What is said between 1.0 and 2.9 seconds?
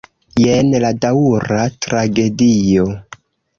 daŭra tragedio.